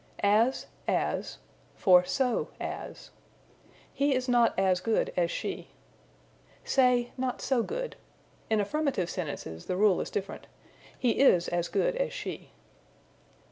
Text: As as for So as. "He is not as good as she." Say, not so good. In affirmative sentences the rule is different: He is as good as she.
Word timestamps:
As 0.23 0.65
as 0.87 1.37
for 1.75 2.03
So 2.05 2.47
as. 2.59 3.11
"He 3.93 4.15
is 4.15 4.27
not 4.27 4.57
as 4.57 4.81
good 4.81 5.13
as 5.15 5.29
she." 5.29 5.67
Say, 6.63 7.11
not 7.17 7.39
so 7.39 7.61
good. 7.61 7.95
In 8.49 8.59
affirmative 8.59 9.11
sentences 9.11 9.67
the 9.67 9.77
rule 9.77 10.01
is 10.01 10.09
different: 10.09 10.47
He 10.97 11.19
is 11.19 11.47
as 11.49 11.67
good 11.67 11.95
as 11.97 12.11
she. 12.13 12.49